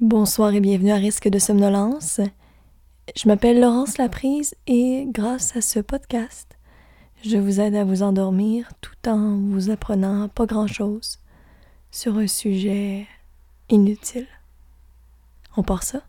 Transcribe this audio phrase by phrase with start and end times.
[0.00, 2.22] Bonsoir et bienvenue à Risque de somnolence.
[3.14, 6.56] Je m'appelle Laurence Laprise et grâce à ce podcast,
[7.22, 11.18] je vous aide à vous endormir tout en vous apprenant pas grand-chose
[11.90, 13.06] sur un sujet
[13.68, 14.26] inutile.
[15.58, 16.00] On part ça?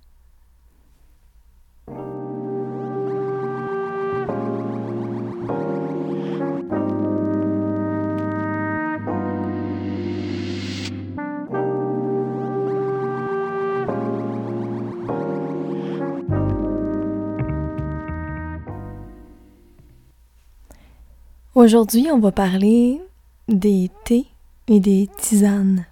[21.54, 23.02] Aujourd'hui, on va parler
[23.50, 24.26] des thés
[24.70, 25.86] et des tisanes.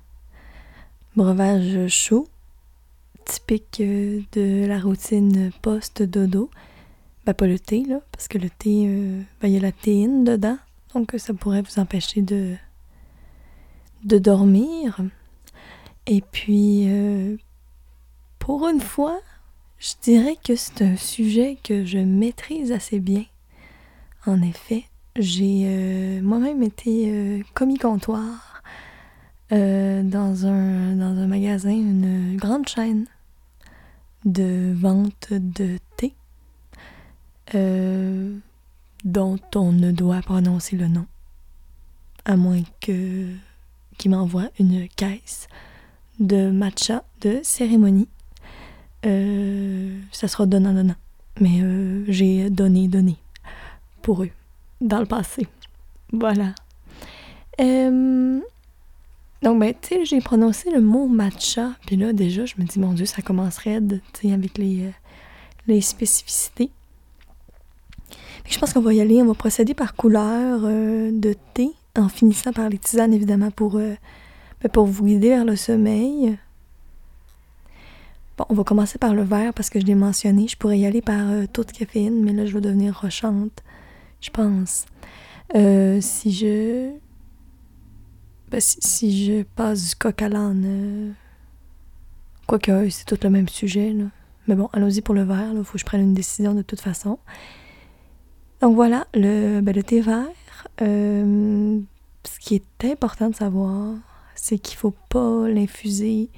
[1.18, 2.30] Breuvage chaud,
[3.26, 6.50] typique euh, de la routine post-dodo.
[7.26, 9.74] Ben, pas le thé, là, parce que le thé, euh, ben, il y a la
[9.74, 10.58] théine dedans,
[10.94, 12.56] donc ça pourrait vous empêcher de,
[14.06, 15.02] de dormir.
[16.08, 17.36] Et puis, euh,
[18.40, 19.20] pour une fois,
[19.78, 23.26] je dirais que c'est un sujet que je maîtrise assez bien.
[24.26, 24.86] En effet,
[25.18, 28.62] j'ai euh, moi-même été euh, commis comptoir
[29.52, 33.06] euh, dans, un, dans un magasin, une grande chaîne
[34.26, 36.14] de vente de thé
[39.04, 41.08] dont on ne doit prononcer le nom,
[42.26, 43.28] à moins que
[43.98, 45.48] qu'il m'envoie une caisse
[46.20, 48.08] de matcha de cérémonie.
[49.04, 50.96] ça sera donnant-donnant.
[51.42, 51.62] Mais
[52.08, 53.18] j'ai donné, donné
[54.04, 54.32] pour eux
[54.82, 55.48] dans le passé.
[56.12, 56.54] Voilà.
[57.60, 58.40] Euh,
[59.42, 62.80] donc, ben, tu sais, j'ai prononcé le mot matcha, puis là, déjà, je me dis,
[62.80, 64.86] mon Dieu, ça commencerait tu sais, avec les,
[65.70, 66.72] euh, spécificités.
[68.46, 72.10] je pense qu'on va y aller, on va procéder par couleur euh, de thé, en
[72.10, 73.98] finissant par les tisanes, évidemment, pour, ben,
[74.72, 76.38] pour vous guider vers le sommeil.
[78.38, 80.48] Bon, on va commencer par le vert parce que je l'ai mentionné.
[80.48, 83.64] Je pourrais y aller par toute caféine, mais là, je vais devenir rochante
[84.22, 84.86] je pense.
[85.56, 86.92] Euh, si je.
[88.50, 90.64] Ben, si, je passe du coq à l'âne.
[90.66, 91.12] Euh,
[92.48, 93.96] quoique c'est tout le même sujet.
[94.48, 96.82] Mais bon, allons-y pour le vert, il faut que je prenne une décision de toute
[96.82, 97.20] façon.
[98.62, 100.26] Donc voilà, le, ben, le thé vert.
[100.82, 101.80] Euh,
[102.24, 103.96] ce qui est important de savoir,
[104.36, 106.30] c'est qu'il faut pas l'infuser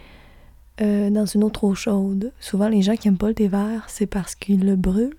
[0.80, 2.34] dans une eau chaude.
[2.40, 5.16] Souvent, les gens qui n'aiment pas le thé vert, c'est parce qu'ils le brûlent.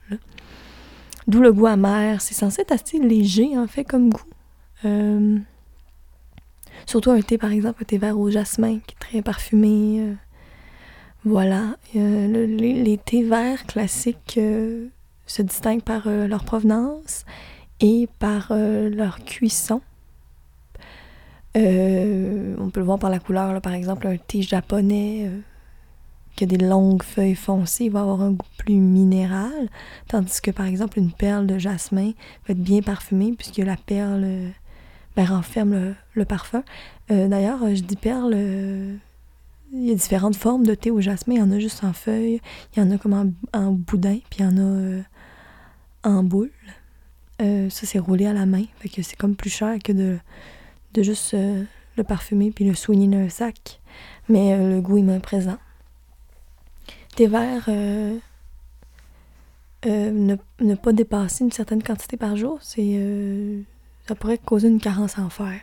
[1.29, 2.21] D'où le goût amer.
[2.21, 4.21] C'est censé être assez léger, en fait, comme goût.
[4.85, 5.39] Euh,
[6.87, 10.01] surtout un thé, par exemple, un thé vert au jasmin, qui est très parfumé.
[10.01, 10.15] Euh,
[11.25, 11.77] voilà.
[11.95, 14.89] les, thés verts classiques euh,
[15.27, 17.25] se distinguent par leur provenance
[17.81, 19.81] et par leur cuisson.
[21.55, 25.31] on peut le voir par la couleur, par exemple, un thé japonais
[26.37, 29.69] qui a des longues feuilles foncées, il va avoir un goût plus minéral,
[30.09, 32.13] tandis que par exemple une perle de jasmin
[32.47, 34.49] va être bien parfumée puisque la perle euh,
[35.17, 36.65] ben, renferme le, parfum.
[37.11, 38.35] Euh, d'ailleurs, euh, je dis perle,
[39.73, 41.35] il y a différentes formes de thé au jasmin.
[41.35, 42.41] Il y en a juste en feuilles,
[42.75, 45.03] il y en a comme en, boudin, puis il y en a
[46.05, 46.51] en boule.
[47.39, 50.19] ça, c'est roulé à la main, fait que c'est comme plus cher que de,
[50.95, 53.81] de juste le parfumer puis le soigner dans un sac.
[54.29, 55.59] Mais le goût est moins présent
[57.15, 58.19] thé vert, euh,
[59.87, 63.63] euh, ne, pas dépasser une certaine quantité par jour, c'est euh,
[64.07, 65.61] ça pourrait causer une carence en fer.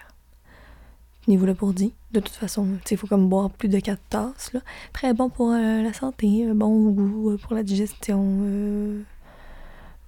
[1.27, 1.93] Niveau le pour dit.
[2.11, 4.51] De toute façon, il faut comme boire plus de 4 tasses.
[4.53, 4.61] Là.
[4.93, 9.03] Très bon pour la santé, bon goût pour la digestion.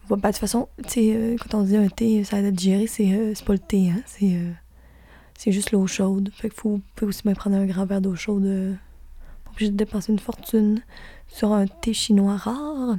[0.09, 3.53] Bah, de toute façon, quand on dit un thé, ça aide à digérer, c'est pas
[3.53, 4.01] le thé, hein,
[5.37, 6.31] c'est juste l'eau chaude.
[6.33, 8.77] Fait qu'il faut, faut aussi bien prendre un grand verre d'eau chaude
[9.51, 10.81] obligé de dépenser une fortune
[11.27, 12.97] sur un thé chinois rare.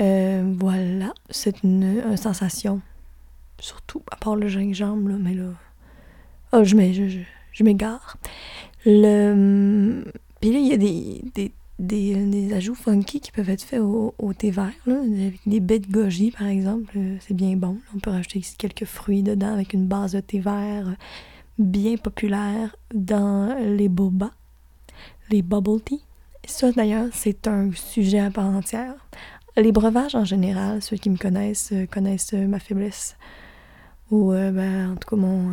[0.00, 2.80] Euh, voilà, c'est une, sensation.
[3.58, 5.50] Surtout, à part le gingembre, là, mais là.
[6.52, 6.76] Oh, je,
[7.64, 8.16] m'égare.
[8.84, 10.04] Le.
[10.40, 13.80] Puis là, il y a des, des, des, des, ajouts funky qui peuvent être faits
[13.80, 16.92] au, thé vert, avec des baies de goji, par exemple.
[16.96, 17.78] Euh, c'est bien bon.
[17.94, 20.94] On peut rajouter quelques fruits dedans avec une base de thé vert
[21.58, 24.32] bien populaire dans les bobas
[25.30, 26.00] les bubble tea.
[26.46, 28.94] Ça, d'ailleurs, c'est un sujet à part entière.
[29.56, 33.16] Les breuvages, en général, ceux qui me connaissent euh, connaissent euh, ma faiblesse.
[34.10, 35.50] Ou, euh, ben, en tout cas, mon,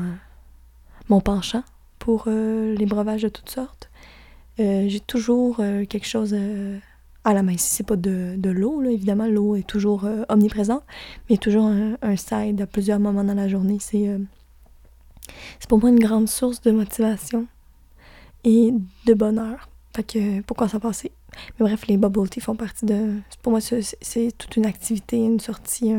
[1.09, 1.63] mon penchant
[1.99, 3.89] pour les breuvages de toutes sortes.
[4.57, 6.35] J'ai toujours quelque chose
[7.23, 7.55] à la main.
[7.57, 10.83] Si c'est pas de, de l'eau, évidemment, l'eau est toujours omniprésente,
[11.29, 13.77] mais toujours un, un, side à plusieurs moments dans la journée.
[13.79, 14.19] C'est
[15.61, 17.47] c'est pour moi une grande source de motivation
[18.43, 18.73] et
[19.05, 19.69] de bonheur.
[19.95, 21.11] Fait que pourquoi ça passer?
[21.59, 23.19] Mais bref, les bubble tea font partie de.
[23.41, 25.91] Pour moi, c'est toute une activité, une sortie,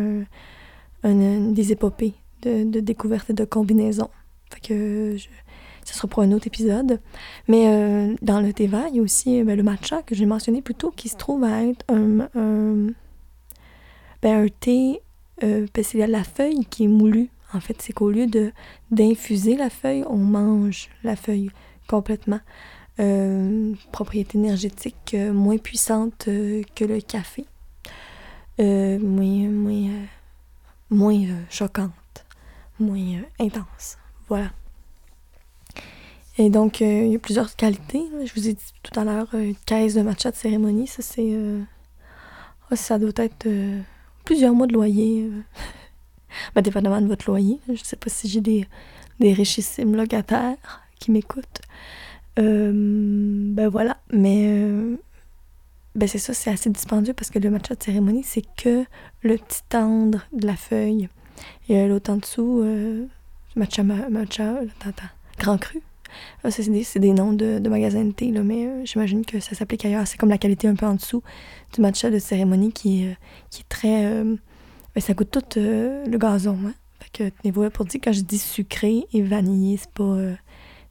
[1.02, 4.10] un, des épopées de, de, découverte et de combinaison.
[4.52, 5.28] Fait que je,
[5.92, 7.00] sera pour un autre épisode.
[7.48, 10.62] Mais euh, dans le vert, il y a aussi ben, le matcha que j'ai mentionné
[10.62, 12.92] plus tôt qui se trouve à être un, un,
[14.22, 15.00] ben, un thé.
[15.42, 17.28] Euh, la feuille qui est moulue.
[17.52, 18.26] En fait, c'est qu'au lieu
[18.90, 21.50] d'infuser la feuille, on mange la feuille
[21.88, 22.40] complètement.
[23.00, 27.44] Euh, propriété énergétique moins puissante que le café.
[28.58, 29.90] moins moins,
[30.90, 32.24] moins choquante,
[32.78, 33.98] moins intense.
[34.28, 34.50] Voilà.
[36.36, 38.02] Et donc, euh, il y a plusieurs qualités.
[38.24, 41.30] Je vous ai dit tout à l'heure, une caisse de matcha de cérémonie, ça c'est...
[41.32, 41.62] Euh,
[42.70, 43.80] ah, ça doit être euh,
[44.24, 45.30] plusieurs mois de loyer.
[46.54, 47.60] ben, dépendamment de votre loyer.
[47.68, 48.66] Je sais pas si j'ai des,
[49.20, 51.60] des richissimes locataires qui m'écoutent.
[52.36, 53.98] ben voilà.
[54.12, 54.72] Mais
[55.94, 58.84] ben c'est ça, c'est assez dispendieux parce que le matcha de cérémonie, c'est que
[59.22, 61.08] le petit tendre de la feuille.
[61.68, 62.64] Et l'autre en dessous,
[63.56, 64.60] matcha, matcha,
[65.38, 65.82] grand cru.
[66.42, 69.54] Ah, c'est des, noms de, de, magasins de thé, là, mais euh, j'imagine que ça
[69.54, 70.06] s'applique ailleurs.
[70.06, 71.22] C'est comme la qualité un peu en dessous
[71.74, 73.14] du matcha de cérémonie qui, euh,
[73.50, 74.06] qui est très.
[74.06, 74.36] Euh,
[74.94, 76.58] ben, ça goûte tout le gazon.
[76.66, 76.74] Hein?
[77.00, 80.16] Fait que tenez-vous pour dire, quand je dis sucré et vanillé, c'est pas.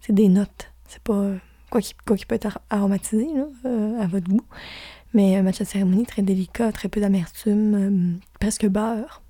[0.06, 0.72] C'est des notes.
[0.88, 1.32] C'est pas.
[1.70, 4.46] quoi qui, quoi qui peut être aromatisé là, à votre goût.
[5.14, 9.22] Mais matcha de cérémonie, très délicat, très peu d'amertume, presque beurre.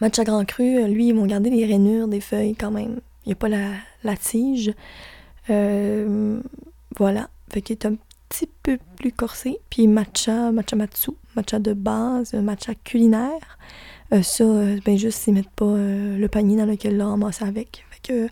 [0.00, 3.00] matcha grand cru, lui, ils vont garder les rainures des feuilles quand même.
[3.24, 4.72] Il n'y a pas la, tige.
[5.50, 6.40] Euh,
[6.96, 7.30] voilà.
[7.50, 7.96] Fait qu'il est un
[8.28, 9.58] petit peu plus corsé.
[9.70, 13.58] Puis matcha, matcha matsu, matcha de base, matcha culinaire.
[14.12, 17.83] Euh, ça, euh, ben juste s'ils mettent pas le panier dans lequel l'on ramasse avec.
[18.04, 18.28] Que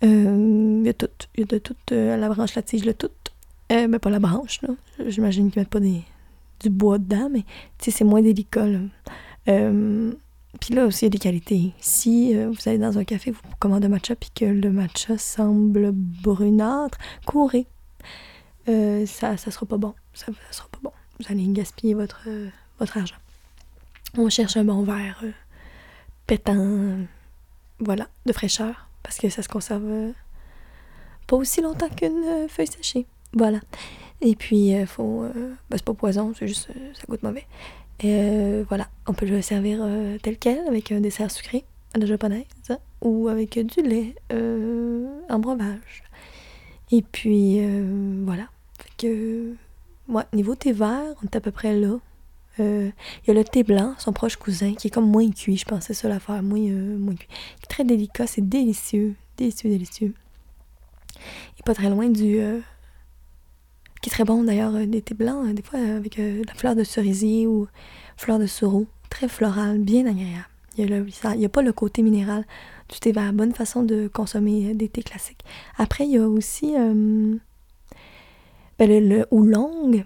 [0.00, 1.08] il y a tout.
[1.34, 3.10] Il y a de toute la branche, la tige, le tout.
[3.70, 4.68] mais ben, pas la branche, là.
[5.06, 7.44] J'imagine qu'ils mettent pas du bois dedans, mais
[7.78, 8.78] c'est moins délicat, là.
[10.60, 11.72] Puis là aussi, il y a des qualités.
[11.78, 15.18] Si euh, vous allez dans un café, vous commandez un matcha, puis que le matcha
[15.18, 17.66] semble brunâtre, courez.
[18.68, 19.94] Euh, ça ne sera pas bon.
[20.14, 20.92] Ça, sera pas bon.
[21.20, 22.48] Vous allez gaspiller votre, euh,
[22.78, 23.16] votre argent.
[24.16, 25.22] On cherche un bon verre
[26.26, 26.96] pétant,
[27.80, 30.12] voilà, de fraîcheur, parce que ça se conserve
[31.26, 33.06] pas aussi longtemps qu'une feuille séchée.
[33.34, 33.60] Voilà.
[34.20, 35.26] Et puis, faut.
[35.70, 36.68] Ben, c'est pas poison, c'est juste.
[36.94, 37.46] ça goûte mauvais.
[38.00, 41.64] Et euh, voilà, on peut le servir euh, tel quel, avec un dessert sucré
[41.94, 42.44] à la japonaise,
[43.00, 46.04] ou avec du lait euh, en breuvage.
[46.92, 47.60] Et puis,
[48.24, 48.44] voilà.
[48.78, 49.54] Fait que,
[50.08, 51.98] ouais, niveau thé vert, on est à peu près là.
[52.58, 52.92] Il
[53.26, 55.84] y a le thé blanc, son proche cousin, qui est comme moins cuit, je pense,
[55.84, 57.28] c'est ça l'affaire, moins, moins cuit.
[57.68, 60.14] très délicat, c'est délicieux, délicieux, délicieux.
[61.58, 62.40] Et pas très loin du
[64.00, 66.54] qui est très bon d'ailleurs, euh, des thés blancs, euh, des fois euh, avec la
[66.54, 67.66] fleur de cerisier ou
[68.16, 68.86] fleur de sureau.
[69.10, 70.48] Très floral, bien agréable.
[70.76, 71.04] Il
[71.36, 72.44] n'y a, pas le côté minéral
[72.88, 73.32] du thé vert.
[73.32, 75.44] Bonne façon de consommer des thés classiques.
[75.76, 76.74] Après, il y a aussi
[78.78, 79.26] ben, le, le,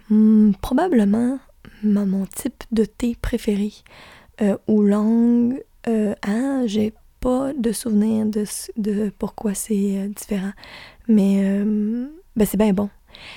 [0.08, 1.38] hmm, probablement
[1.82, 3.73] mon type de thé préféré.
[4.67, 8.44] oolong, hein, j'ai pas de souvenir de,
[8.76, 10.52] de pourquoi c'est différent.
[11.08, 11.64] Mais
[12.37, 12.88] ben, c'est bien bon.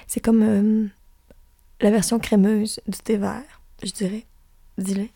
[0.07, 0.87] C'est comme euh,
[1.81, 4.25] la version crémeuse du thé vert, je dirais.
[4.77, 5.07] Dis-le.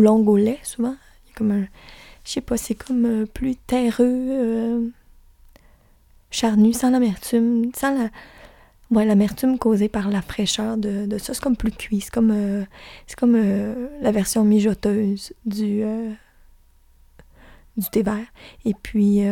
[0.00, 0.96] Longue au lait, souvent.
[1.24, 1.66] Il y a comme un.
[2.24, 4.88] Je sais pas, c'est comme euh, plus terreux, euh,
[6.30, 8.10] charnu, sans l'amertume, sans la.
[8.90, 11.34] Ouais, l'amertume causée par la fraîcheur de, de ça.
[11.34, 12.00] C'est comme plus cuit.
[12.00, 12.66] C'est comme,
[13.06, 13.36] c'est comme
[14.00, 15.82] la version mijoteuse du,
[17.76, 18.26] du thé vert.
[18.64, 19.22] Et puis,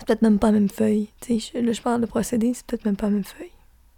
[0.00, 1.08] c'est peut-être même pas la même feuille.
[1.28, 3.50] Je, là, je parle de procédé, c'est peut-être même pas la même feuille.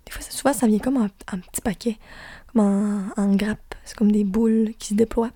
[0.04, 1.96] Des fois, souvent, ça vient comme en, petit paquet,
[2.52, 3.76] comme en, grappe.
[3.84, 5.30] C'est comme des boules qui se déploient.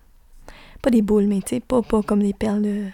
[0.83, 2.87] Pas des boules, mais tu pas, pas comme des perles de,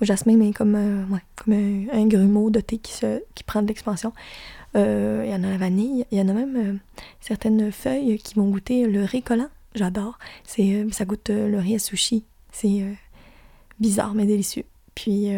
[0.00, 1.52] au jasmin, mais comme, euh, ouais, comme
[1.92, 4.14] un, grumeau de thé qui, se, qui prend de l'expansion.
[4.74, 6.06] Euh, il y en a la vanille.
[6.10, 6.78] Il y en a même euh,
[7.20, 9.48] certaines feuilles qui vont goûter le riz collant.
[9.74, 10.18] J'adore.
[10.44, 12.24] C'est, ça goûte le riz à sushi.
[12.50, 12.84] C'est
[13.80, 14.64] bizarre, mais délicieux.
[14.94, 15.30] Puis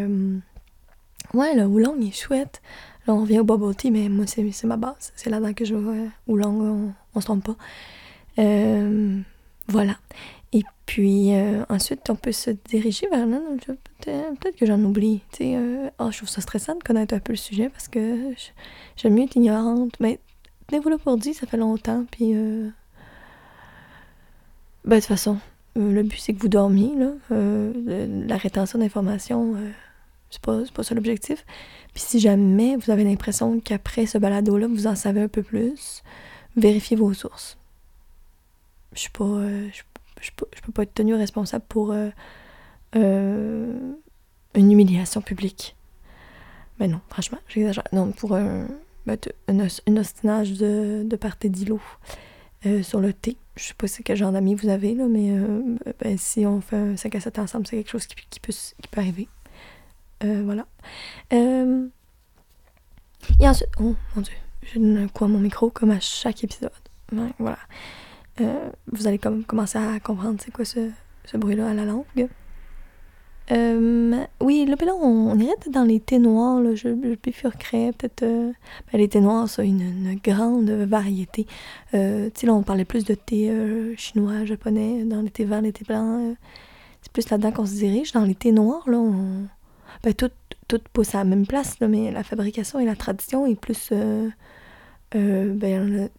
[1.33, 2.61] Ouais, le oolong est chouette.
[3.07, 5.13] Là, on revient au bubble tea, mais moi, c'est ma base.
[5.17, 5.95] C'est là-dedans que je vois
[6.27, 7.57] oolong, on, on se trompe pas.
[8.39, 9.21] Euh,
[9.69, 9.97] voilà.
[10.55, 13.27] Et puis, euh, ensuite, on peut se diriger vers...
[14.01, 15.21] Peut-être que j'en oublie.
[15.41, 18.33] Euh, oh, je trouve ça stressant de connaître un peu le sujet parce que
[18.97, 19.95] j'aime mieux être ignorante.
[19.99, 20.21] Mais
[20.69, 22.05] tenez-vous là pour dire, ça fait longtemps.
[22.09, 22.73] Puis, ben,
[24.85, 25.39] de toute façon,
[25.75, 26.95] le but, c'est que vous dormiez.
[26.97, 27.11] Là.
[27.31, 29.57] la rétention d'informations
[30.31, 31.45] C'est pas, pas ça l'objectif.
[31.95, 36.05] Puis si jamais vous avez l'impression qu'après ce balado-là, vous en savez un peu plus,
[36.57, 37.59] vérifiez vos sources.
[38.95, 39.25] Je suis pas.
[39.25, 39.69] Euh,
[40.25, 40.31] je,
[40.63, 42.09] peux pas être tenue responsable pour euh,
[42.97, 43.95] euh,
[44.55, 45.77] une humiliation publique.
[46.81, 47.85] Mais non, franchement, j'exagère.
[47.93, 48.67] Non, pour un,
[49.07, 49.61] ben, un,
[49.97, 51.81] ostinage de, de parté d'îlot
[52.83, 53.37] sur le thé.
[53.57, 55.31] Je sais pas quel genre d'amis vous avez, là, mais
[56.01, 58.55] ben, si on fait un 5 à 7 ensemble, c'est quelque chose qui, qui, peut,
[58.55, 59.29] qui peut arriver.
[60.23, 60.67] voilà.
[61.31, 61.37] et
[63.43, 66.73] ensuite, oh mon dieu, je donne un coup à mon micro comme à chaque épisode.
[67.39, 67.59] voilà.
[68.41, 70.91] Euh, vous allez comme commencer à comprendre c'est quoi ce,
[71.35, 72.29] bruit-là à la langue.
[73.53, 77.93] Euh, oui, là, ben là, on, irait dans les thés noirs, là, je, je bifurquerais
[77.93, 78.23] peut-être...
[78.23, 78.53] Euh,
[78.91, 81.47] ben, les thés noirs, ça, une, une grande variété.
[81.93, 83.53] tu là, on parlait plus de thé
[83.97, 86.37] chinois, japonais, dans les thés verts, les thés blancs.
[87.03, 88.13] c'est plus là-dedans qu'on se dirige.
[88.13, 89.47] Dans les thés noirs, là, on...
[90.03, 90.31] Ben, tout,
[90.67, 93.93] tout pousse à la même place, mais la fabrication et la tradition est plus
[95.15, 96.11] ben,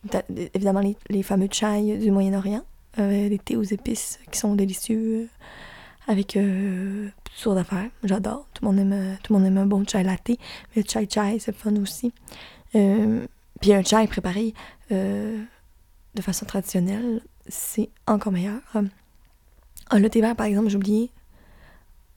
[0.53, 2.63] évidemment, les, fameux chai du Moyen-Orient,
[2.99, 7.89] euh, les thés aux épices qui sont délicieux, euh, avec toutes sortes d'affaires.
[8.03, 8.47] J'adore.
[8.53, 10.37] Tout, le monde aime, tout le monde aime un bon chai latte, mais
[10.81, 12.13] le chai chai, c'est fun aussi.
[12.71, 14.53] puis un chai préparé
[14.91, 18.61] de façon traditionnelle, c'est encore meilleur.
[19.91, 21.11] Le thé vert, par exemple, j'ai oublié,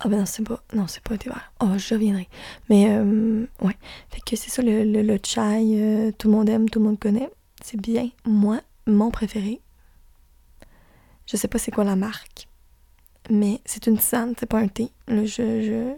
[0.00, 0.62] ah ben non, c'est pas.
[0.74, 1.52] Non, c'est pas thé vert.
[1.60, 2.28] Oh, je reviendrai.
[2.68, 3.76] Mais euh, ouais.
[4.10, 7.00] Fait que c'est ça, le, le, chai, euh, tout le monde aime, tout le monde
[7.00, 7.28] connaît.
[7.62, 8.10] C'est bien.
[8.24, 9.60] Moi, mon préféré.
[11.26, 12.46] Je sais pas c'est quoi la marque.
[13.28, 14.92] Mais c'est une tisane, c'est pas un thé.
[15.08, 15.62] Là, je.
[15.62, 15.94] je...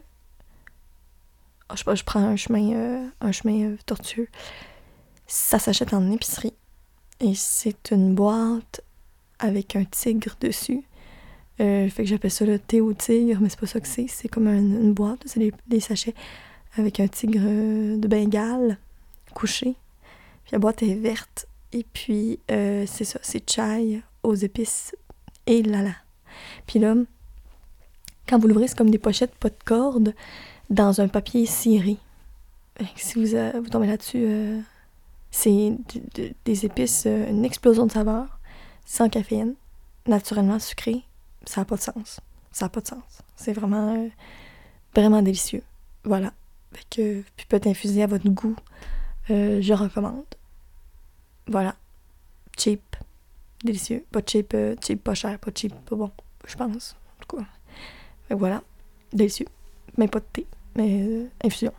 [1.69, 4.29] Oh, je sais pas, je prends un chemin, euh, un chemin tortueux.
[5.27, 6.55] Ça s'achète en épicerie.
[7.21, 8.81] Et c'est une boîte
[9.39, 10.83] avec un tigre dessus.
[11.61, 14.07] Euh, fait que j'appelle ça le thé au tigre, mais c'est pas ça que c'est.
[14.09, 16.15] C'est comme une boîte, c'est des, sachets
[16.77, 18.79] avec un tigre euh, de Bengale
[19.35, 19.75] couché.
[20.45, 21.47] Puis la boîte est verte.
[21.73, 24.97] Et puis, euh, c'est ça, c'est chai aux épices
[25.47, 25.85] et là
[26.67, 26.95] Puis là,
[28.27, 30.15] quand vous l'ouvrez, c'est comme des pochettes pas de corde
[30.71, 31.99] dans un papier ciré.
[32.97, 34.27] Si vous, vous tombez là-dessus,
[35.31, 35.77] c'est
[36.45, 38.39] des épices, une explosion de saveur,
[38.87, 39.55] sans caféine,
[40.07, 41.05] naturellement sucré,
[41.45, 42.21] ça n'a pas de sens.
[42.53, 43.23] Ça n'a pas de sens.
[43.37, 44.09] C'est vraiment, euh,
[44.95, 45.63] vraiment délicieux.
[46.05, 46.33] Voilà.
[46.73, 48.57] Fait que, puis peut infusé à votre goût.
[49.31, 50.25] Euh, je recommande.
[51.47, 51.77] Voilà.
[52.59, 52.97] Cheap.
[53.65, 54.05] Délicieux.
[54.11, 56.11] Pas cheap, euh, cheap, pas cher, pas cheap, pas bon.
[56.47, 56.97] Je pense.
[57.19, 57.45] En tout cas.
[58.35, 58.63] Voilà.
[59.13, 59.47] Délicieux.
[59.97, 60.47] Mais pas de thé.
[60.77, 61.73] Mais infusion.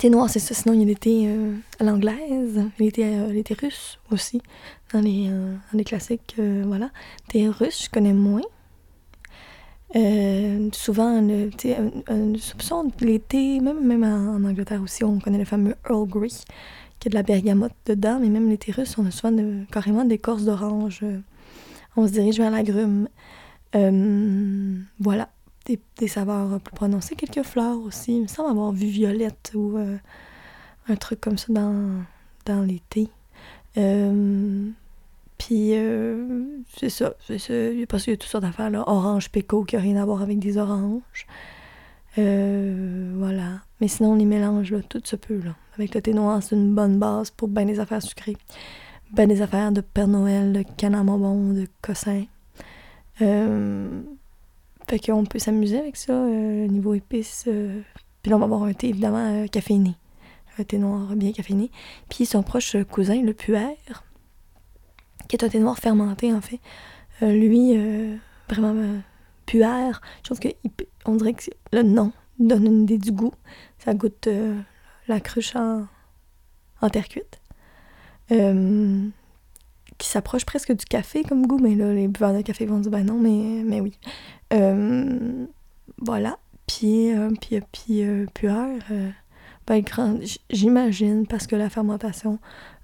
[0.00, 0.54] Thé noir, c'est ça.
[0.54, 1.28] Sinon, il y a des thés
[1.78, 4.40] à l'anglaise, les thés, russes aussi
[4.92, 6.90] dans les, euh, les classiques, euh, voilà.
[7.28, 8.42] Thé russe, je connais moins.
[9.96, 11.50] Euh, souvent, le,
[12.08, 16.28] un, soupçon, les thés, même, même en, Angleterre aussi, on connaît le fameux Earl Grey,
[16.98, 19.36] qui a de la bergamote dedans, mais même les thés russes, on a souvent
[19.70, 21.04] carrément des corses d'orange.
[21.96, 23.08] on se dirige vers l'agrume.
[23.74, 25.28] voilà,
[25.98, 28.16] des, saveurs plus prononcées, quelques fleurs aussi.
[28.16, 29.78] Il me semble avoir vu violette ou
[30.88, 32.02] un truc comme ça dans,
[32.46, 33.08] dans thés.
[35.40, 36.44] Puis, euh,
[36.76, 37.54] c'est ça, c'est ça.
[37.88, 38.84] Parce qu'il y a toutes sortes d'affaires, là.
[38.86, 41.26] Orange péco qui n'a rien à voir avec des oranges.
[42.18, 43.62] Euh, voilà.
[43.80, 45.56] Mais sinon, on les mélange, là, tout se peut, là.
[45.76, 48.36] Avec le thé noir, c'est une bonne base pour bien des affaires sucrées.
[49.12, 52.24] Ben des affaires de Père Noël, de canamon, de cossin.
[53.22, 54.02] Euh,
[54.90, 57.48] fait qu'on peut s'amuser avec ça, euh, niveau épices.
[58.22, 59.94] Puis là, on va avoir un thé, évidemment, caféiné.
[60.58, 61.70] Un thé noir bien caféiné.
[62.08, 63.76] Puis son proche cousin, le puer,
[65.28, 66.58] qui est un thé noir fermenté, en fait.
[67.22, 68.16] Euh, lui, euh,
[68.48, 68.98] vraiment euh,
[69.46, 69.90] puer.
[70.18, 73.34] Je trouve qu'on dirait que le nom donne une idée du goût.
[73.78, 74.28] Ça goûte
[75.08, 75.86] la cruche en,
[76.90, 77.40] terre cuite.
[80.00, 82.90] Qui s'approche presque du café comme goût, mais là, les buveurs de café vont dire
[82.90, 83.92] ben non, mais, mais oui.
[85.98, 86.38] voilà.
[86.66, 88.02] Puis, puis, puis
[88.34, 88.78] puer,
[89.66, 89.84] ben,
[90.50, 92.38] j'imagine, parce que la fermentation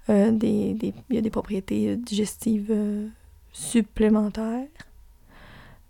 [0.09, 0.77] euh, des,
[1.09, 3.07] il y a des propriétés euh, digestives euh,
[3.51, 4.67] supplémentaires.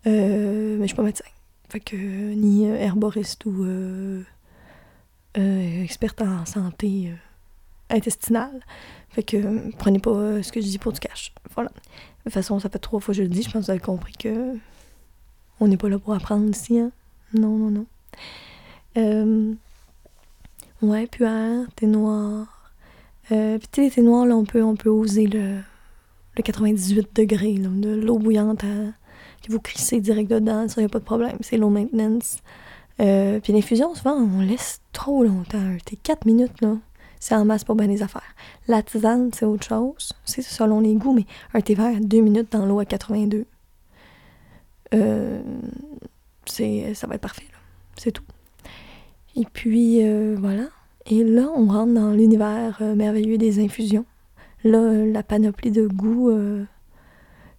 [0.05, 1.25] mais je suis pas médecin.
[1.69, 3.67] Fait que ni herboriste ou
[5.36, 7.12] experte en santé
[7.89, 8.62] intestinale.
[9.10, 11.34] Fait que prenez pas ce que je dis pour du cash.
[11.56, 11.70] Voilà.
[11.70, 13.44] De toute façon, ça fait trois fois que je le dis.
[13.44, 14.53] Je pense que vous avez compris que
[15.60, 16.79] on n'est pas là pour apprendre ici.
[16.79, 16.91] Hein?
[17.34, 17.86] Non, non, non.
[18.98, 19.53] Euh,
[20.82, 22.58] ouais, puer, t'es noir,
[23.32, 25.58] euh, puis les thés noirs, là, on peut, on peut oser le,
[26.38, 28.94] le 98 degrés, de l'eau bouillante à,
[29.50, 31.38] vous crissez direct dedans, ça, y a pas de problème.
[31.39, 32.39] C'est low maintenance.
[33.00, 35.77] Euh, puis l'infusion, souvent, on laisse trop longtemps.
[35.86, 36.75] T'es 4 minutes, là.
[37.19, 38.36] C'est en masse pour bien des affaires.
[38.67, 40.13] La tisane, c'est autre chose.
[40.25, 43.45] C'est selon les goûts, mais un thé vert, 2 minutes dans l'eau à 82.
[44.93, 45.41] Euh,
[46.45, 47.47] c'est, ça va être parfait.
[47.97, 48.24] C'est tout.
[49.36, 50.67] Et puis, euh, voilà.
[51.05, 54.05] Et là, on rentre dans l'univers euh, merveilleux des infusions.
[54.63, 56.31] Là, la panoplie de goûts,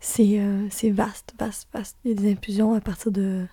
[0.01, 1.97] c'est, c'est vaste, vaste, vaste.
[2.05, 3.47] Il y a des infusions à partir de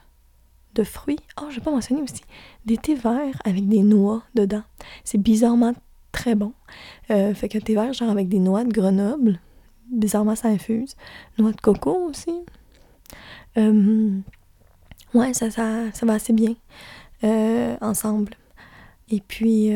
[0.75, 1.19] de fruits.
[1.41, 2.21] Oh, je vais pas mentionner aussi
[2.65, 4.63] des thés verts avec des noix dedans.
[5.03, 5.74] C'est bizarrement
[6.15, 6.53] très bon.
[7.12, 9.39] Euh, fait qu'un thé vert, genre avec des noix de Grenoble.
[9.91, 10.95] Bizarrement, ça infuse.
[11.38, 12.31] Noix de coco aussi.
[13.57, 14.17] Euh,
[15.13, 16.55] ouais, ça, ça, ça va assez bien
[17.24, 18.31] euh, ensemble.
[19.10, 19.69] Et puis,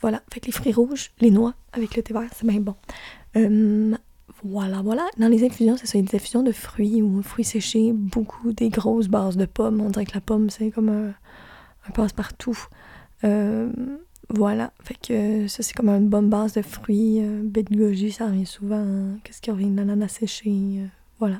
[0.00, 0.22] voilà.
[0.32, 2.74] Fait que les fruits rouges, les noix avec le thé vert, c'est bien bon.
[4.42, 5.06] Voilà, voilà.
[5.18, 9.08] Dans les infusions, c'est ça, des infusions de fruits ou fruits séchés, beaucoup des grosses
[9.08, 9.80] bases de pommes.
[9.80, 12.58] On dirait que la pomme, c'est comme un, passe-partout.
[14.30, 14.72] Euh, voilà.
[14.82, 17.20] Fait que ça, c'est comme une bonne base de fruits.
[17.20, 19.16] Euh, bête goji, ça revient souvent.
[19.22, 19.70] Qu'est-ce qui revient?
[19.74, 20.50] L'ananas séché.
[20.50, 20.86] Euh,
[21.18, 21.38] voilà.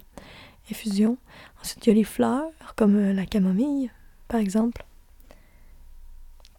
[0.70, 1.16] Infusion.
[1.60, 3.90] Ensuite, il y a les fleurs, comme la camomille,
[4.28, 4.84] par exemple,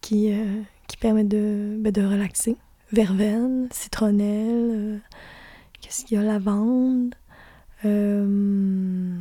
[0.00, 0.32] qui,
[0.86, 2.56] qui permettent de, ben, de relaxer.
[2.92, 5.00] Verveine, citronnelle
[5.80, 6.24] Qu'est-ce qu'il y a?
[6.24, 7.14] Lavande.
[7.84, 9.20] Euh,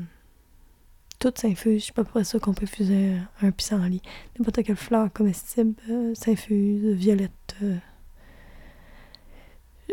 [1.19, 1.81] tout s'infuse.
[1.81, 4.01] Je sais pas ça qu'on peut fuser un pissenlit.
[4.38, 6.95] N'importe quelle fleur comestible euh, s'infuse.
[6.95, 7.55] Violette.
[7.63, 7.77] Euh.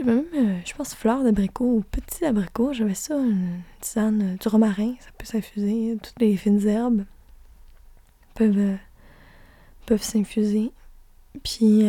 [0.05, 2.73] Même, euh, je pense, fleur d'abricot ou petit abricot.
[2.73, 4.95] J'avais ça, une tisane du romarin.
[5.01, 5.97] Ça peut s'infuser.
[6.03, 7.05] Toutes les fines herbes
[8.35, 8.77] peuvent,
[9.87, 10.73] peuvent s'infuser.
[11.45, 11.85] Puis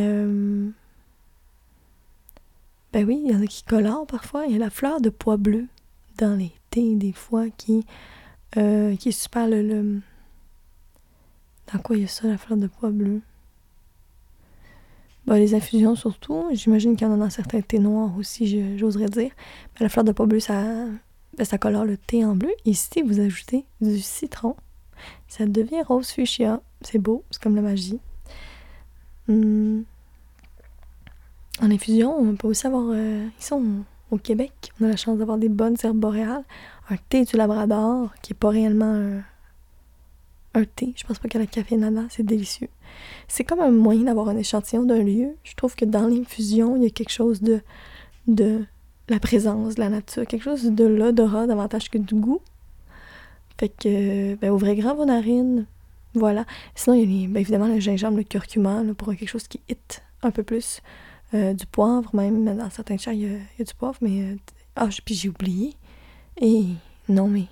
[2.93, 4.45] ben oui, il y en a qui colorent parfois.
[4.45, 5.65] Il y a la fleur de pois bleu
[6.19, 7.85] dans les thés, des fois, qui,
[8.57, 9.99] euh, qui est super le,
[11.71, 13.21] Dans quoi il y a ça, la fleur de pois bleu?
[15.25, 16.45] Ben, les infusions surtout.
[16.51, 19.31] J'imagine qu'il y en a dans certains thés noirs aussi, j'oserais dire.
[19.73, 20.63] Mais la fleur de pois bleu, ça,
[21.37, 22.51] ben, ça colore le thé en bleu.
[22.65, 24.55] Et si vous ajoutez du citron,
[25.27, 26.61] ça devient rose fuchsia.
[26.81, 27.99] C'est beau, c'est comme la magie.
[29.29, 29.85] Hum.
[31.61, 33.53] En infusion, on peut aussi avoir, euh, ici
[34.13, 36.43] au Québec, on a la chance d'avoir des bonnes herbes boréales.
[36.89, 39.23] Un thé du Labrador, qui est pas réellement
[40.53, 40.93] un, thé.
[40.95, 42.69] Je pense pas qu'il y a la café nada, c'est délicieux.
[43.27, 45.35] C'est comme un moyen d'avoir un échantillon d'un lieu.
[45.43, 47.61] Je trouve que dans l'infusion, il y a quelque chose de,
[48.27, 48.63] de
[49.09, 52.41] la présence de la nature, quelque chose de l'odorat davantage que du goût.
[53.59, 55.65] Fait que, ben, ouvrez grand vos narines.
[56.13, 56.45] Voilà.
[56.75, 60.03] Sinon, il y a ben, évidemment le gingembre, le curcuma, pour quelque chose qui hit
[60.21, 60.81] un peu plus.
[61.33, 64.21] Euh, du poivre, même dans certains chats, il y, a du poivre, mais.
[64.21, 64.35] Euh,
[64.75, 65.73] ah, puis j'ai oublié.
[66.39, 66.65] Et
[67.09, 67.45] non, mais.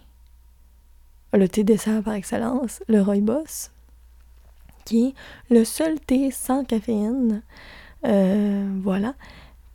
[1.34, 3.72] Le thé dessert par excellence, le rooibos,
[4.86, 5.14] qui est
[5.50, 7.42] le seul thé sans caféine.
[8.06, 9.16] Euh, voilà.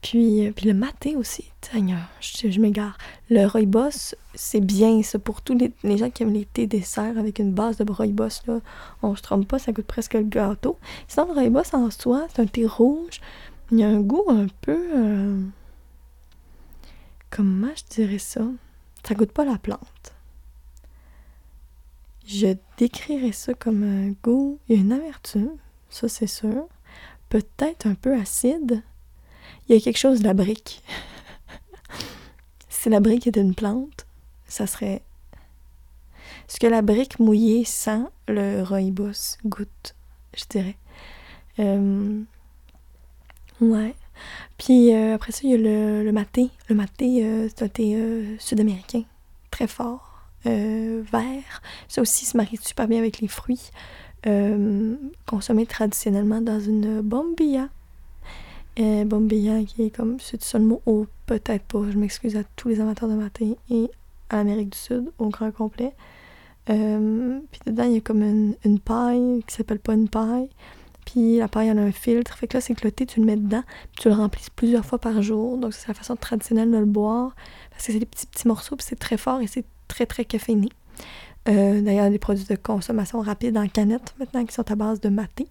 [0.03, 2.97] Puis, le maté aussi, Seigneur, je, m'égare.
[3.29, 7.41] Le rooibos, c'est bien ça pour tous les, gens qui aiment les thés desserts avec
[7.41, 8.43] une base de rooibos.
[8.47, 8.61] Là.
[9.03, 10.79] On se trompe pas, ça coûte presque le gâteau.
[11.09, 13.21] Sinon, le rooibos en soi, c'est un thé rouge
[13.71, 14.89] il y a un goût un peu.
[14.95, 15.43] Euh,
[17.31, 18.43] comment je dirais ça?
[19.03, 20.15] Ça goûte pas la plante.
[22.27, 24.59] Je décrirais ça comme un goût.
[24.69, 25.57] Il y a une amertume,
[25.91, 26.69] ça c'est sûr.
[27.29, 28.83] Peut-être un peu acide.
[29.69, 30.83] Il y a quelque chose de la brique.
[32.69, 34.07] si la brique était une plante,
[34.47, 35.03] ça serait.
[36.49, 39.95] Ce que la brique mouillée sent, le rooibos goûte,
[40.37, 40.77] je dirais.
[41.59, 42.23] Euh,
[43.61, 43.95] Ouais.
[44.59, 46.51] Puis euh, après ça, il y a le, le maté.
[46.69, 49.03] Le maté, euh, c'est un thé euh, sud-américain,
[49.51, 51.63] très fort, vert.
[51.89, 53.71] Ça aussi se marie super bien avec les fruits,
[55.27, 57.69] consommé traditionnellement dans une bombilla.
[58.77, 62.81] bombilla qui est comme, c'est le mot, oh, peut-être pas, je m'excuse à tous les
[62.81, 63.91] amateurs de maté et
[64.31, 65.95] à l'Amérique du Sud au grand complet.
[66.67, 70.49] puis dedans, il y a comme une, une paille qui s'appelle pas une paille.
[71.07, 72.37] Puis la paille, elle a un filtre.
[72.37, 74.45] Fait que là, c'est que le thé, tu le mets dedans, puis tu le remplis
[74.55, 75.57] plusieurs fois par jour.
[75.57, 77.35] Donc, c'est la façon traditionnelle de le boire.
[77.71, 80.27] Parce que c'est des petits, petits morceaux, puis c'est très fort et c'est très, très
[80.27, 80.69] caféiné.
[81.49, 85.09] Euh, D'ailleurs, des produits de consommation rapide en canette maintenant qui sont à base de
[85.09, 85.49] maté.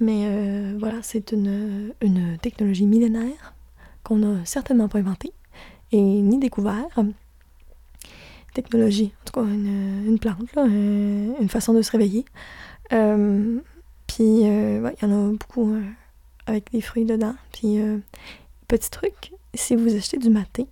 [0.00, 3.54] Mais euh, voilà, c'est une, une technologie millénaire
[4.02, 5.32] qu'on n'a certainement pas inventée
[5.92, 6.86] et ni découvert.
[8.54, 12.24] Technologie, en tout cas une, une plante, euh, une façon de se réveiller.
[12.92, 13.58] Euh,
[14.06, 15.82] puis, euh, il y en a beaucoup euh,
[16.46, 17.34] avec des fruits dedans.
[17.52, 17.98] Puis, euh,
[18.68, 20.66] petit truc, si vous achetez du maté,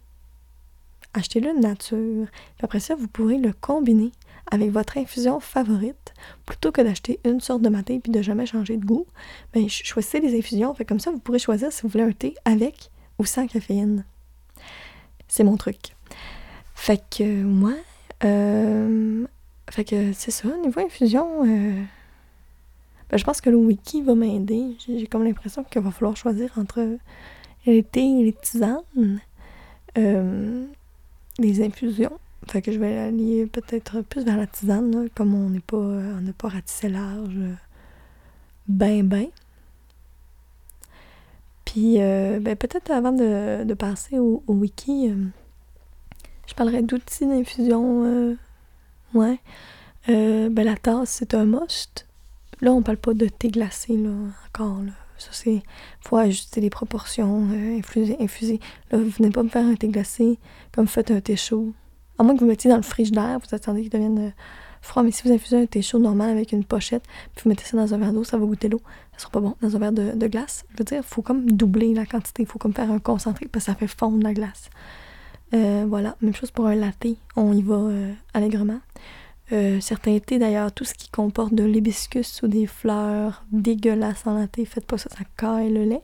[1.14, 2.26] achetez-le de nature.
[2.56, 4.12] Puis après ça, vous pourrez le combiner
[4.50, 6.12] avec votre infusion favorite,
[6.44, 9.06] plutôt que d'acheter une sorte de matin puis de jamais changer de goût,
[9.52, 10.74] ben, choisissez les infusions.
[10.74, 14.04] Fait comme ça, vous pourrez choisir si vous voulez un thé avec ou sans caféine.
[15.28, 15.96] C'est mon truc.
[16.74, 17.72] Fait que moi,
[18.24, 19.26] euh,
[19.70, 21.44] fait que c'est ça, niveau infusion,
[23.14, 24.76] je pense que le wiki va m'aider.
[24.86, 26.98] J'ai comme l'impression qu'il va falloir choisir entre
[27.66, 29.20] les et les tisanes,
[29.98, 30.66] euh,
[31.38, 32.18] les infusions.
[32.48, 36.20] Fait que je vais aller peut-être plus vers la tisane, comme on n'est pas, on
[36.20, 37.38] n'a pas ratissé large,
[38.68, 39.28] ben ben.
[41.64, 45.10] Puis, ben, peut-être avant de, passer au, wiki,
[46.46, 48.36] je parlerai d'outils d'infusion
[49.14, 49.38] Ouais.
[50.08, 52.03] Euh, ben, la tasse, c'est un must.
[52.64, 54.08] Là, on parle pas de thé glacé, là,
[54.48, 54.92] encore, là.
[55.18, 55.62] Ça, c'est...
[56.00, 57.78] faut ajuster les proportions, euh,
[58.18, 58.58] infuser.
[58.90, 60.38] Là, vous venez pas me faire un thé glacé
[60.72, 61.74] comme vous faites un thé chaud.
[62.18, 64.30] À moins que vous mettiez dans le frigidaire, vous attendez qu'il devienne euh,
[64.80, 65.02] froid.
[65.02, 67.02] Mais si vous infusez un thé chaud normal avec une pochette,
[67.34, 68.80] puis vous mettez ça dans un verre d'eau, ça va goûter l'eau.
[69.12, 69.56] Ça sera pas bon.
[69.60, 72.44] Dans un verre de, glace, je veux dire, faut comme doubler la quantité.
[72.44, 74.70] Il faut comme faire un concentré parce que ça fait fondre la glace.
[75.52, 77.90] Euh, voilà, même chose pour un latte, on y va
[78.32, 78.80] allègrement.
[79.52, 84.38] Euh, certains thés d'ailleurs, tout ce qui comporte de l'hibiscus ou des fleurs dégueulasses en
[84.38, 86.02] latte, faites pas ça, ça caille le lait.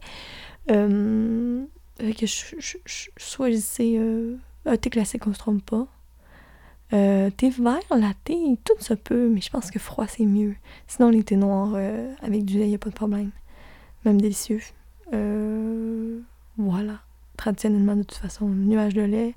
[0.70, 1.64] Euh,
[1.98, 2.76] que je,
[3.16, 4.00] choisissez
[4.66, 5.86] un thé classique, on se trompe pas.
[6.90, 8.32] thé vert, latte,
[8.64, 10.54] tout ça peut, mais je pense que froid c'est mieux.
[10.86, 11.76] Sinon, les thés noirs
[12.22, 13.30] avec du lait, il a pas de problème.
[14.04, 14.60] Même délicieux.
[16.56, 17.00] voilà
[17.40, 18.46] traditionnellement de toute façon.
[18.48, 19.34] Nuage de lait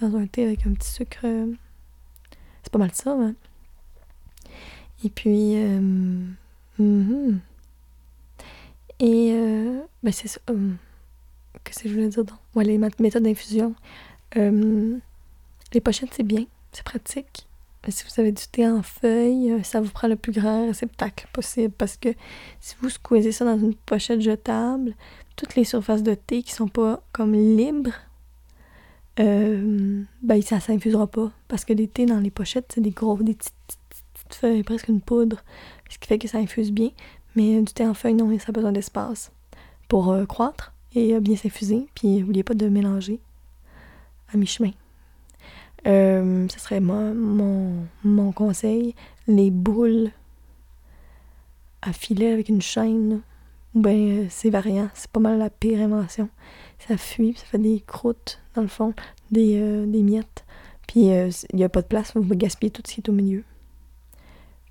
[0.00, 1.20] dans un thé avec un petit sucre.
[1.24, 1.52] Euh,
[2.62, 3.34] c'est pas mal ça, hein?
[5.04, 5.56] Et puis.
[5.56, 5.80] Euh,
[6.80, 7.38] mm-hmm.
[9.00, 9.32] Et.
[9.32, 10.40] Euh, ben, c'est ça.
[11.64, 12.38] Qu'est-ce que je voulais dire donc?
[12.54, 13.74] Ouais, les méthodes d'infusion.
[14.34, 16.44] les pochettes, c'est bien.
[16.72, 17.46] C'est pratique.
[17.88, 21.72] Si vous avez du thé en feuille, ça vous prend le plus grand réceptacle possible
[21.78, 22.08] parce que
[22.60, 24.94] si vous squeezez ça dans une pochette jetable,
[25.36, 27.94] toutes les surfaces de thé qui sont pas comme libres,
[29.18, 31.30] euh, ben ça s'infusera pas.
[31.48, 33.36] Parce que des thés dans les pochettes, c'est des gros, des
[34.26, 35.42] petites, feuilles, presque une poudre,
[35.88, 36.90] ce qui fait que ça infuse bien.
[37.34, 39.32] Mais du thé en feuille, non, ça a besoin d'espace
[39.88, 41.86] pour euh, croître et euh, bien s'infuser.
[41.94, 43.20] Puis n'oubliez pas de mélanger
[44.32, 44.72] à mi-chemin.
[45.84, 48.94] ce serait mon, mon conseil.
[49.28, 50.10] Les boules
[51.82, 53.22] à filet avec une chaîne
[53.76, 54.88] ben euh, c'est variant.
[54.94, 56.28] C'est pas mal la pire invention.
[56.78, 58.94] Ça fuit, ça fait des croûtes, dans le fond,
[59.30, 60.44] des, euh, des miettes.
[60.88, 63.12] Puis euh, il n'y a pas de place, vous gaspiller tout ce qui est au
[63.12, 63.44] milieu.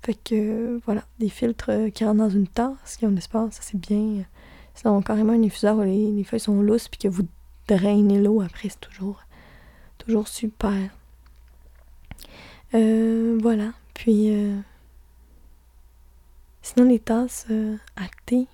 [0.02, 3.62] Fait que voilà, des filtres qui rentrent dans une tasse, qui ont de l'espace, ça
[3.62, 4.24] c'est bien.
[4.74, 7.24] Sinon, carrément un infuseur où les, les feuilles sont lousses, puis que vous
[7.66, 9.22] drainez l'eau après, c'est toujours,
[9.98, 10.90] toujours super.
[12.72, 13.72] voilà.
[13.94, 14.30] Puis,
[16.62, 17.46] sinon, les tasses
[17.96, 18.46] à thé,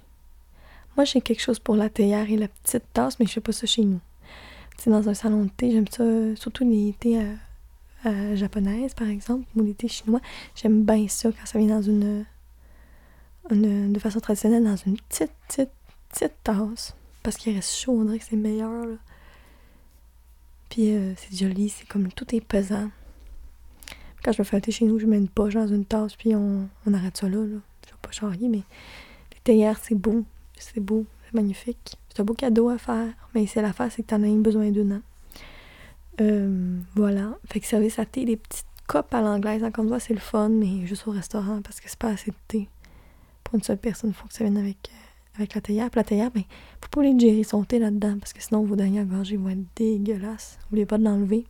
[0.97, 3.53] moi, j'ai quelque chose pour la théière et la petite tasse, mais je fais pas
[3.53, 4.01] ça chez nous.
[4.77, 6.05] C'est dans un salon de thé, j'aime ça,
[6.37, 7.35] surtout les thés euh,
[8.07, 10.21] euh, japonaises, par exemple, ou thés chinois.
[10.55, 12.25] J'aime bien ça quand ça vient dans une,
[13.51, 15.71] de façon traditionnelle, dans une petite, petite,
[16.11, 16.95] petite tasse.
[17.23, 18.87] Parce qu'il reste chaud, on dirait que c'est meilleur.
[20.69, 22.91] Puis euh, c'est joli, c'est comme tout est pesant.
[24.25, 26.17] Quand je me fais un thé chez nous, je mets une poche dans une tasse,
[26.17, 27.39] puis on, arrête ça là.
[27.39, 27.59] là.
[27.87, 28.63] Je vais pas charrier, mais
[29.33, 30.25] les théières, c'est beau
[30.63, 31.97] c'est beau, c'est magnifique.
[32.09, 34.93] C'est un beau cadeau à faire, mais c'est l'affaire, c'est que t'en as besoin d'une.
[34.93, 35.03] Hein.
[36.21, 37.39] Euh, voilà.
[37.47, 40.21] Fait que service à thé, des petites copes à l'anglaise, encore une fois, c'est le
[40.21, 42.69] fun, mais juste au restaurant parce que c'est pas assez de thé.
[43.45, 45.91] Pour une seule personne, il faut que ça vienne avec, euh, avec la théière.
[45.91, 46.43] Puis la théière, ben,
[46.81, 49.49] faut pas oublier de gérer son thé là-dedans parce que sinon vos dernières gorgées vont
[49.49, 50.59] être dégueulasses.
[50.65, 51.47] N'oubliez pas de l'enlever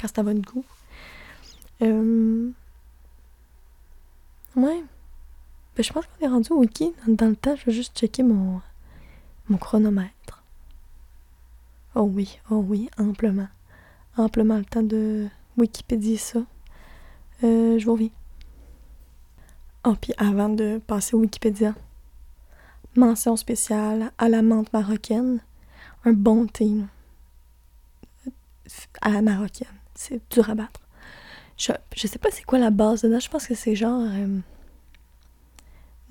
[0.00, 0.64] quand c'est à votre goût.
[1.82, 2.50] Euh...
[4.56, 4.82] Ouais.
[5.76, 6.92] Ben, je pense qu'on est rendu au wiki.
[7.08, 8.60] Dans, le temps, je vais juste checker mon,
[9.48, 10.43] mon chronomètre.
[11.94, 13.48] Oh oui, oh oui, amplement.
[14.16, 16.40] Amplement le temps de Wikipédia ça.
[17.42, 18.10] Euh, je vous reviens.
[19.84, 21.74] Oh, puis avant de passer au Wikipédia,
[22.96, 25.40] mention spéciale à la menthe marocaine.
[26.04, 26.70] Un bon thé
[29.00, 29.68] à la marocaine.
[29.94, 30.80] C'est dur à battre.
[31.56, 33.20] Je, je sais pas c'est quoi la base dedans.
[33.20, 34.02] Je pense que c'est genre.
[34.02, 34.40] Euh,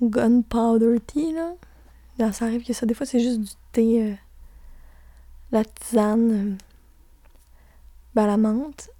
[0.02, 1.54] gunpowder tea, là.
[2.18, 2.86] Non, ça arrive que ça.
[2.86, 4.14] Des fois, c'est juste du thé, euh,
[5.54, 6.56] la tisane, euh,
[8.14, 8.90] ben, la menthe,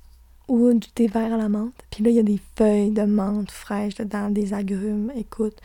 [0.47, 1.75] ou du thé vert à la menthe.
[1.91, 5.13] Puis là, il y a des feuilles de menthe fraîches dedans, des agrumes.
[5.17, 5.61] Écoute,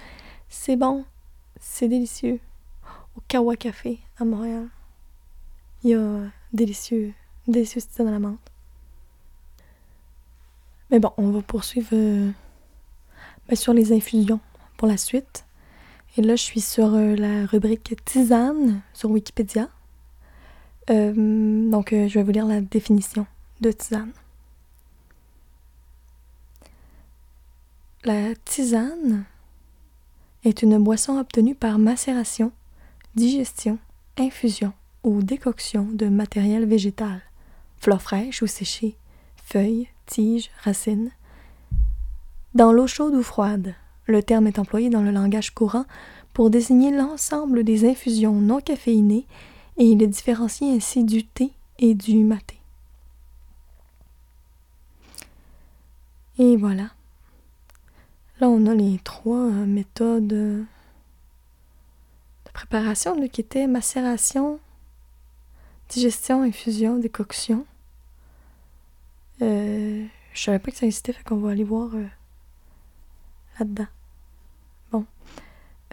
[0.50, 1.06] c'est bon,
[1.60, 2.40] c'est délicieux.
[3.16, 4.68] Au Kawa Café, à Montréal,
[5.84, 6.22] il y a
[6.54, 7.14] délicieux,
[7.48, 8.40] délicieux tisane à la menthe.
[10.90, 12.32] Mais bon, on va poursuivre euh,
[13.48, 14.40] ben, sur les infusions
[14.78, 15.46] pour la suite.
[16.18, 19.70] Et là, je suis sur euh, la rubrique tisane sur Wikipédia.
[20.90, 23.26] Euh, donc, je vais vous lire la définition
[23.62, 24.12] de tisane.
[28.06, 29.26] La tisane
[30.44, 32.52] est une boisson obtenue par macération,
[33.16, 33.78] digestion,
[34.18, 34.74] infusion
[35.04, 37.22] ou décoction de matériel végétal,
[37.78, 38.96] fleurs fraîches ou séchées,
[39.44, 41.12] feuilles, tiges, racines.
[42.56, 43.76] Dans l'eau chaude ou froide,
[44.06, 45.86] le terme est employé dans le langage courant
[46.34, 49.28] pour désigner l'ensemble des infusions non caféinées
[49.80, 52.60] et il est différencié ainsi du thé et du maté.
[56.38, 56.92] Et voilà.
[58.40, 60.64] Là, on a les trois euh, méthodes de
[62.54, 64.60] préparation qui étaient macération,
[65.90, 67.66] digestion, infusion, décoction.
[69.42, 72.06] Euh, je savais pas que ça existait, fait qu'on va aller voir euh,
[73.60, 73.88] là-dedans.
[74.92, 75.06] Bon.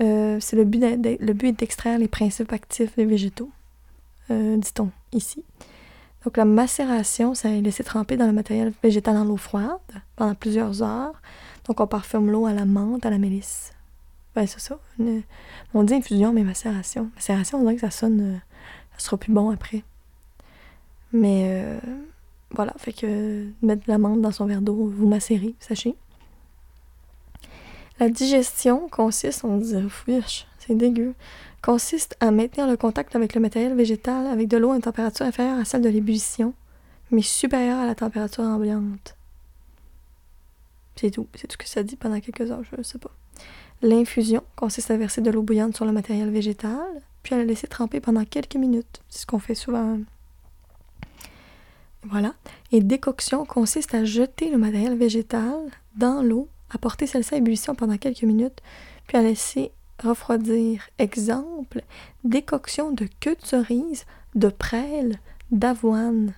[0.01, 3.51] Euh, c'est le but, le but est d'extraire les principes actifs des végétaux,
[4.31, 5.45] dit-on ici.
[6.25, 9.79] Donc la macération, ça est laissé tremper dans le matériel végétal dans l'eau froide
[10.17, 11.21] pendant plusieurs heures.
[11.67, 13.73] Donc on parfume l'eau à la menthe, à la mélisse.
[14.35, 14.79] Ben c'est ça.
[15.75, 17.11] on dit infusion, mais macération.
[17.15, 18.41] Macération, on dirait que ça sonne...
[18.97, 19.83] ça sera plus bon après.
[21.13, 21.79] Mais
[22.51, 25.97] voilà, fait que mettre de la menthe dans son verre d'eau, vous macérez, sachez.
[27.99, 29.75] La digestion consiste, on dit,
[30.59, 31.15] c'est dégueu,
[31.63, 35.25] consiste à maintenir le contact avec le matériel végétal avec de l'eau à une température
[35.25, 36.55] inférieure à celle de l'ébullition,
[37.11, 39.17] mais supérieure à la température ambiante.
[40.97, 41.27] C'est tout.
[41.35, 43.11] C'est tout ce que ça dit pendant quelques heures, je ne sais pas.
[43.83, 47.67] L'infusion consiste à verser de l'eau bouillante sur le matériel végétal, puis à la laisser
[47.67, 49.03] tremper pendant quelques minutes.
[49.09, 49.99] C'est ce qu'on fait souvent
[52.09, 52.35] voilà.
[52.73, 55.59] Et décoction consiste à jeter le matériel végétal
[55.97, 58.61] dans l'eau, à porter celle-ci à ébullition pendant quelques minutes,
[59.07, 60.89] puis à laisser refroidir.
[60.99, 61.83] Exemple,
[62.25, 65.19] décoction de queue de cerise, de prêle,
[65.51, 66.35] d'avoine.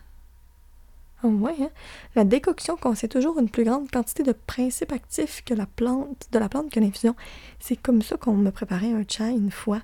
[1.24, 1.70] Oh ouais, hein?
[2.14, 6.38] La décoction contient toujours une plus grande quantité de principes actifs que la plante, de
[6.38, 7.16] la plante que l'infusion.
[7.58, 9.82] C'est comme ça qu'on me préparait un chai une fois,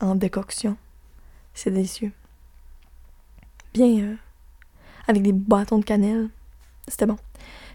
[0.00, 0.76] en décoction.
[1.54, 2.12] C'est délicieux.
[3.74, 4.14] Bien, euh,
[5.08, 6.28] avec des bâtons de cannelle.
[6.86, 7.18] C'était bon.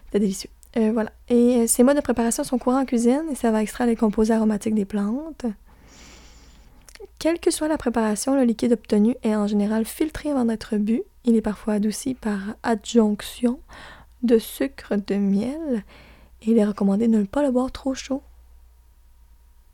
[0.05, 0.49] C'était délicieux.
[0.77, 1.11] Euh, voilà.
[1.27, 3.95] Et euh, ces modes de préparation sont courants en cuisine et ça va extraire les
[3.95, 5.45] composés aromatiques des plantes.
[7.19, 11.03] Quelle que soit la préparation, le liquide obtenu est en général filtré avant d'être bu.
[11.23, 13.59] Il est parfois adouci par adjonction
[14.23, 15.83] de sucre de miel
[16.41, 18.23] et il est recommandé de ne pas le boire trop chaud.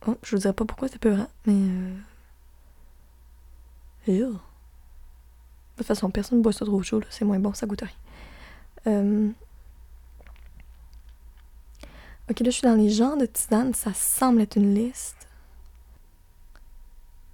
[0.08, 1.54] Oh, je vous dirai pas pourquoi c'est peurant, mais...
[1.54, 1.94] Euh...
[4.08, 4.34] De
[5.78, 7.92] toute façon, personne ne boit ça trop chaud, c'est moins bon, ça goûte rien.
[8.88, 9.30] Euh,
[12.30, 15.28] ok, là, je suis dans les genres de tisane, ça semble être une liste.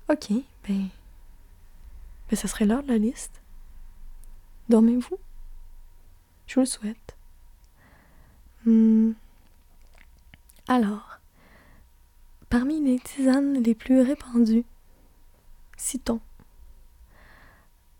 [0.09, 0.29] Ok,
[0.67, 0.89] ben.
[2.29, 3.41] Ben, ça serait l'heure de la liste.
[4.69, 5.17] Dormez-vous?
[6.47, 7.15] Je vous le souhaite.
[8.65, 9.11] Hmm.
[10.67, 11.19] Alors,
[12.49, 14.65] parmi les tisanes les plus répandues,
[15.75, 16.21] citons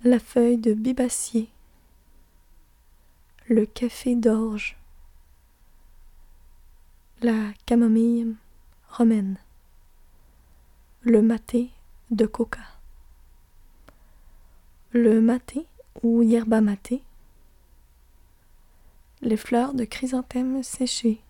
[0.04, 1.50] la feuille de bibacier,
[3.48, 4.78] le café d'orge,
[7.24, 8.36] la camomille
[8.90, 9.38] romaine,
[11.04, 11.72] le maté
[12.12, 12.60] de coca,
[14.92, 15.66] le maté
[16.02, 17.02] ou yerba maté,
[19.22, 21.22] les fleurs de chrysanthème séchées,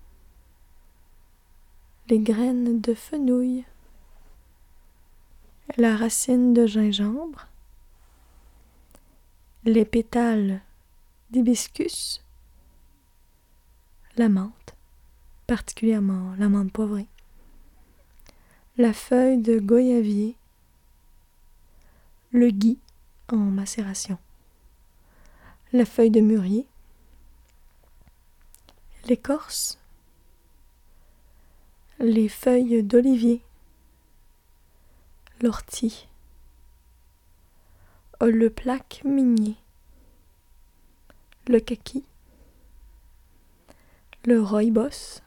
[2.10, 3.64] les graines de fenouil,
[5.78, 7.46] la racine de gingembre,
[9.64, 10.64] les pétales
[11.30, 12.24] d'hibiscus,
[14.18, 14.73] la menthe,
[15.54, 17.06] particulièrement la menthe poivrée,
[18.76, 20.36] la feuille de goyavier,
[22.32, 22.80] le gui
[23.28, 24.18] en macération,
[25.72, 26.66] la feuille de mûrier,
[29.08, 29.78] l'écorce,
[32.00, 33.44] les feuilles d'olivier,
[35.40, 36.08] l'ortie,
[38.22, 39.58] le plaque minier,
[41.46, 42.04] le kaki,
[44.26, 45.23] le rooibos,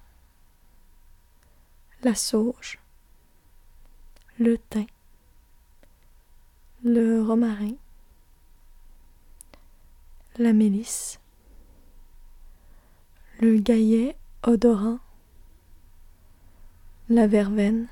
[2.07, 2.79] la sauge,
[4.39, 4.87] le thym,
[6.85, 7.75] le romarin,
[10.39, 11.19] la mélisse,
[13.41, 15.01] le gaillet odorant,
[17.09, 17.89] la verveine,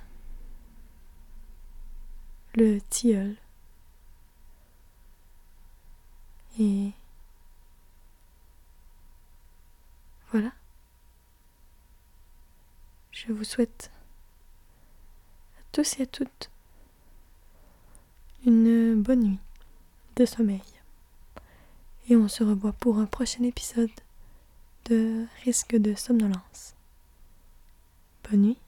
[2.55, 3.35] le tilleul.
[6.61, 6.93] Et
[10.31, 10.53] voilà.
[13.11, 13.91] je vous souhaite
[15.75, 16.51] tous et à toutes
[18.47, 19.39] une bonne nuit
[20.15, 20.63] de sommeil.
[22.09, 23.91] Et on se revoit pour un prochain épisode
[24.85, 26.75] de Risque de somnolence.
[28.31, 28.64] Bonne nuit.